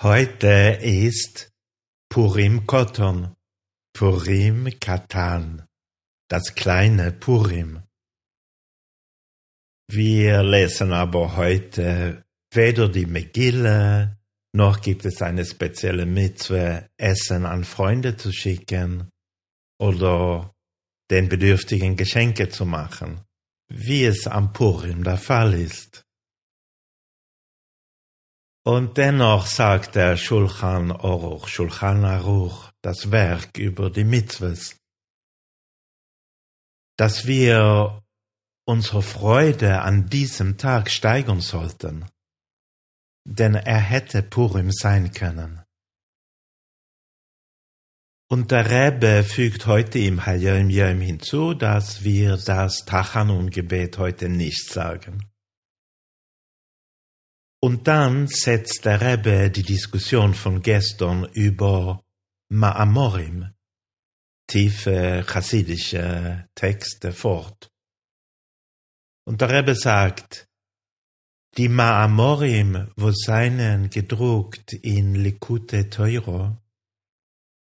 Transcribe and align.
Heute 0.00 0.78
ist 0.80 1.50
Purim 2.08 2.68
Koton, 2.68 3.34
Purim 3.92 4.70
Katan, 4.78 5.66
das 6.28 6.54
kleine 6.54 7.10
Purim. 7.10 7.82
Wir 9.90 10.44
lesen 10.44 10.92
aber 10.92 11.34
heute 11.34 12.24
weder 12.54 12.88
die 12.88 13.06
Megille, 13.06 14.20
noch 14.54 14.82
gibt 14.82 15.04
es 15.04 15.20
eine 15.20 15.44
spezielle 15.44 16.06
Mitzwe, 16.06 16.88
Essen 16.96 17.44
an 17.44 17.64
Freunde 17.64 18.16
zu 18.16 18.30
schicken 18.30 19.10
oder 19.80 20.54
den 21.10 21.28
Bedürftigen 21.28 21.96
Geschenke 21.96 22.48
zu 22.48 22.66
machen, 22.66 23.24
wie 23.68 24.04
es 24.04 24.28
am 24.28 24.52
Purim 24.52 25.02
der 25.02 25.16
Fall 25.16 25.54
ist. 25.54 26.07
Und 28.68 28.98
dennoch 28.98 29.46
sagt 29.46 29.94
der 29.94 30.18
Schulchan 30.18 30.90
Oruch, 30.90 31.48
Schulchan 31.48 32.04
Aruch, 32.04 32.70
das 32.82 33.10
Werk 33.10 33.56
über 33.56 33.88
die 33.88 34.04
Mitzvahs, 34.04 34.76
dass 36.98 37.26
wir 37.26 38.02
unsere 38.66 39.00
Freude 39.00 39.80
an 39.80 40.10
diesem 40.10 40.58
Tag 40.58 40.90
steigern 40.90 41.40
sollten, 41.40 42.04
denn 43.24 43.54
er 43.54 43.80
hätte 43.80 44.22
Purim 44.22 44.70
sein 44.70 45.12
können. 45.12 45.62
Und 48.30 48.50
der 48.50 48.68
Rebbe 48.68 49.24
fügt 49.24 49.64
heute 49.64 49.98
im 50.00 50.26
Hayom 50.26 50.68
Yom 50.68 51.00
hinzu, 51.00 51.54
dass 51.54 52.04
wir 52.04 52.36
das 52.36 52.84
Tachanun-Gebet 52.84 53.96
heute 53.96 54.28
nicht 54.28 54.70
sagen. 54.70 55.26
Und 57.60 57.88
dann 57.88 58.28
setzt 58.28 58.84
der 58.84 59.00
Rebbe 59.00 59.50
die 59.50 59.64
Diskussion 59.64 60.34
von 60.34 60.62
gestern 60.62 61.24
über 61.32 62.04
Ma'amorim, 62.52 63.52
tiefe 64.46 65.24
chassidische 65.26 66.48
Texte 66.54 67.12
fort. 67.12 67.70
Und 69.24 69.40
der 69.40 69.50
Rebbe 69.50 69.74
sagt, 69.74 70.48
die 71.56 71.68
Ma'amorim, 71.68 72.92
wo 72.96 73.10
seien 73.10 73.90
gedruckt 73.90 74.72
in 74.74 75.16
Likute 75.16 75.90
Teuro, 75.90 76.56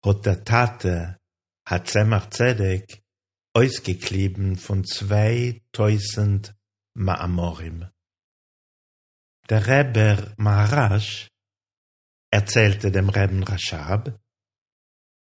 hat 0.05 0.25
der 0.25 0.43
Tate, 0.43 1.19
hat 1.65 1.87
Zemach 1.87 2.29
Zedek, 2.31 3.01
ausgeklebt 3.53 4.59
von 4.59 4.83
zweitausend 4.83 6.53
Ma'amorim. 6.97 7.89
Der 9.49 9.67
Rebbe 9.67 10.33
Maharash 10.37 11.27
erzählte 12.31 12.91
dem 12.91 13.09
Rebben 13.09 13.43
Rashab, 13.43 14.19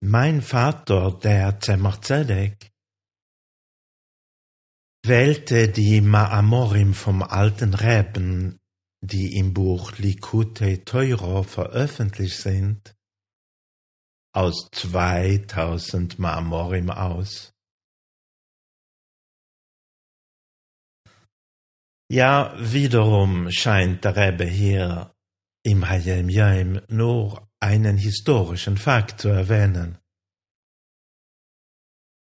mein 0.01 0.41
Vater, 0.41 1.19
der 1.21 1.59
Tzemach 1.59 1.99
Zedek, 1.99 2.71
wählte 5.03 5.67
die 5.67 6.01
Ma'amorim 6.01 6.93
vom 6.93 7.21
alten 7.21 7.73
Reben, 7.73 8.59
die 9.01 9.37
im 9.37 9.53
Buch 9.53 9.97
Likute 9.97 10.85
Teuro 10.85 11.43
veröffentlicht 11.43 12.37
sind, 12.37 12.95
aus 14.33 14.69
2000 14.71 16.17
Ma'amorim 16.17 16.89
aus. 16.91 17.56
Ja, 22.09 22.55
wiederum 22.57 23.51
scheint 23.51 24.05
der 24.05 24.15
Rebbe 24.15 24.45
hier 24.45 25.13
im 25.63 25.89
Hayem 25.89 26.29
Yaim 26.29 26.81
nur 26.87 27.49
einen 27.59 27.97
historischen 27.97 28.77
Fakt 28.77 29.19
zu 29.21 29.27
erwähnen. 29.27 29.97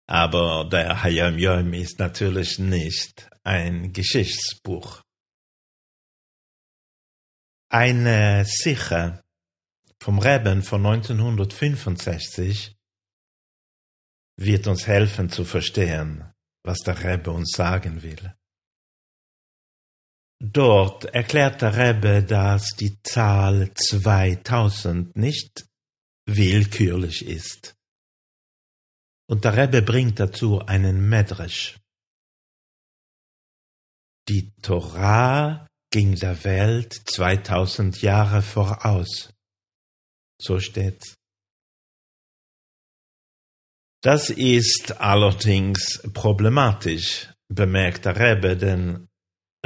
Aber 0.08 0.68
der 0.68 1.04
Hayam 1.04 1.38
Yom 1.38 1.72
ist 1.72 2.00
natürlich 2.00 2.58
nicht 2.58 3.30
ein 3.44 3.92
Geschichtsbuch. 3.92 5.02
Eine 7.70 8.44
Siche 8.44 9.22
vom 10.02 10.18
Reben 10.18 10.64
von 10.64 10.84
1965 10.84 12.74
wird 14.36 14.66
uns 14.66 14.88
helfen 14.88 15.30
zu 15.30 15.44
verstehen, 15.44 16.32
was 16.64 16.78
der 16.78 17.04
Rebbe 17.04 17.30
uns 17.30 17.52
sagen 17.52 18.02
will. 18.02 18.34
Dort 20.42 21.04
erklärt 21.04 21.60
der 21.60 21.76
Rebbe, 21.76 22.22
dass 22.22 22.70
die 22.70 23.00
Zahl 23.02 23.72
2000 23.74 25.14
nicht 25.14 25.66
willkürlich 26.26 27.26
ist. 27.26 27.74
Und 29.28 29.44
der 29.44 29.56
Rebbe 29.56 29.82
bringt 29.82 30.18
dazu 30.18 30.60
einen 30.60 31.08
Medrash. 31.08 31.78
Die 34.28 34.50
Torah 34.62 35.66
ging 35.92 36.14
der 36.14 36.42
Welt 36.44 36.94
2000 36.94 38.00
Jahre 38.00 38.42
voraus. 38.42 39.32
So 40.40 40.58
steht's. 40.58 41.16
Das 44.02 44.30
ist 44.30 44.98
allerdings 45.00 46.00
problematisch, 46.14 47.30
bemerkt 47.48 48.06
der 48.06 48.16
Rebbe, 48.18 48.56
denn 48.56 49.09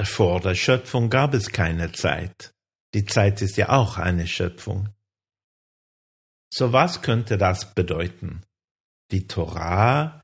vor 0.03 0.41
der 0.41 0.55
Schöpfung 0.55 1.09
gab 1.09 1.34
es 1.34 1.50
keine 1.50 1.93
Zeit. 1.93 2.55
Die 2.94 3.05
Zeit 3.05 3.43
ist 3.43 3.56
ja 3.56 3.69
auch 3.71 3.99
eine 3.99 4.27
Schöpfung. 4.27 4.88
So 6.53 6.72
was 6.72 7.03
könnte 7.03 7.38
das 7.38 7.75
bedeuten? 7.75 8.44
Die 9.10 9.27
Torah 9.27 10.22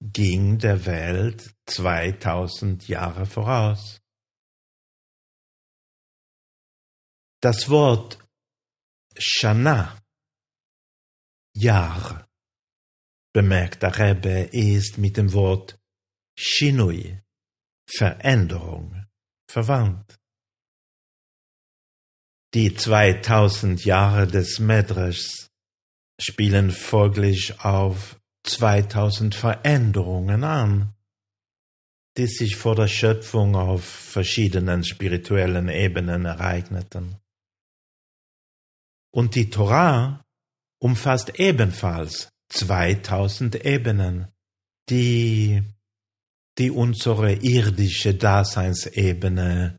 ging 0.00 0.58
der 0.58 0.86
Welt 0.86 1.54
2000 1.66 2.88
Jahre 2.88 3.26
voraus. 3.26 4.00
Das 7.40 7.68
Wort 7.68 8.18
Shana, 9.16 10.00
Jahr, 11.54 12.28
bemerkt 13.32 13.82
der 13.82 13.96
Rebbe, 13.98 14.48
ist 14.52 14.98
mit 14.98 15.16
dem 15.16 15.32
Wort 15.32 15.78
Shinui, 16.36 17.20
Veränderung, 17.88 19.07
verwandt. 19.48 20.18
Die 22.54 22.74
2000 22.74 23.84
Jahre 23.84 24.26
des 24.26 24.58
Medrash 24.58 25.48
spielen 26.20 26.70
folglich 26.70 27.60
auf 27.60 28.18
2000 28.44 29.34
Veränderungen 29.34 30.44
an, 30.44 30.94
die 32.16 32.26
sich 32.26 32.56
vor 32.56 32.74
der 32.74 32.88
Schöpfung 32.88 33.54
auf 33.54 33.84
verschiedenen 33.84 34.82
spirituellen 34.84 35.68
Ebenen 35.68 36.24
ereigneten. 36.24 37.16
Und 39.12 39.34
die 39.34 39.50
Torah 39.50 40.24
umfasst 40.80 41.38
ebenfalls 41.38 42.30
2000 42.50 43.64
Ebenen, 43.64 44.28
die 44.88 45.62
die 46.58 46.70
unsere 46.70 47.34
irdische 47.34 48.14
Daseinsebene 48.14 49.78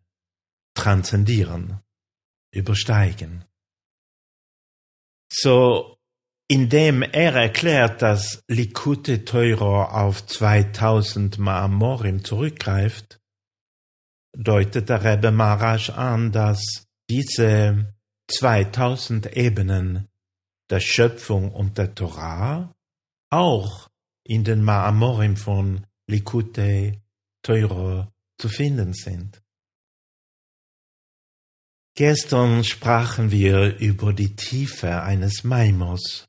transzendieren, 0.75 1.81
übersteigen. 2.53 3.43
So, 5.31 5.97
indem 6.47 7.03
er 7.03 7.35
erklärt, 7.35 8.01
dass 8.01 8.43
Likute 8.47 9.25
Teuro 9.25 9.83
auf 9.83 10.25
2000 10.25 11.37
Ma'amorim 11.37 12.23
zurückgreift, 12.23 13.19
deutet 14.35 14.89
der 14.89 15.03
Rebbe 15.03 15.31
Marash 15.31 15.89
an, 15.91 16.31
dass 16.31 16.87
diese 17.09 17.93
2000 18.31 19.35
Ebenen 19.35 20.07
der 20.69 20.79
Schöpfung 20.79 21.51
und 21.51 21.77
der 21.77 21.93
Torah 21.93 22.73
auch 23.31 23.89
in 24.23 24.43
den 24.43 24.63
Ma'amorim 24.63 25.35
von 25.35 25.85
Likute, 26.09 27.01
Teuro 27.43 28.11
zu 28.39 28.49
finden 28.49 28.93
sind. 28.93 29.43
Gestern 31.95 32.63
sprachen 32.63 33.29
wir 33.29 33.77
über 33.77 34.13
die 34.13 34.35
Tiefe 34.35 35.03
eines 35.03 35.43
Maimos, 35.43 36.27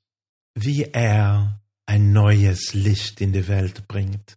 wie 0.55 0.83
er 0.83 1.63
ein 1.87 2.13
neues 2.13 2.75
Licht 2.75 3.21
in 3.21 3.33
die 3.33 3.49
Welt 3.49 3.89
bringt. 3.89 4.37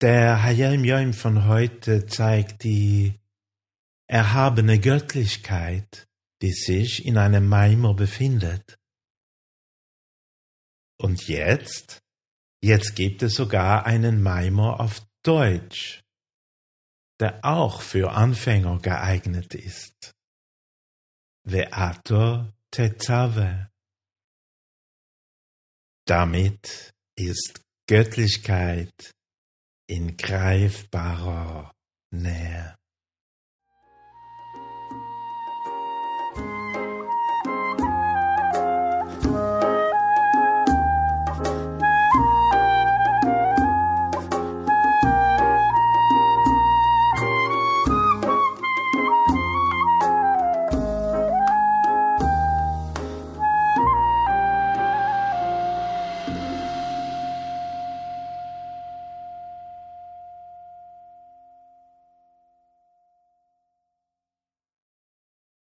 Der 0.00 0.42
Hayam 0.42 0.84
Yom 0.84 1.12
von 1.12 1.46
heute 1.46 2.06
zeigt 2.06 2.64
die 2.64 3.20
erhabene 4.06 4.78
Göttlichkeit, 4.78 6.08
die 6.40 6.52
sich 6.52 7.04
in 7.04 7.18
einem 7.18 7.48
Maimor 7.48 7.96
befindet. 7.96 8.78
Und 10.98 11.28
jetzt 11.28 12.03
Jetzt 12.64 12.96
gibt 12.96 13.22
es 13.22 13.34
sogar 13.34 13.84
einen 13.84 14.22
Maimor 14.22 14.80
auf 14.80 15.06
Deutsch, 15.22 16.02
der 17.20 17.44
auch 17.44 17.82
für 17.82 18.12
Anfänger 18.12 18.78
geeignet 18.78 19.54
ist. 19.54 20.14
Veator 21.42 22.54
Tetzave. 22.70 23.70
Damit 26.06 26.94
ist 27.16 27.60
Göttlichkeit 27.86 29.12
in 29.86 30.16
greifbarer 30.16 31.70
Nähe. 32.12 32.78